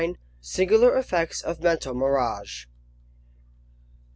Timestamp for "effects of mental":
0.97-1.93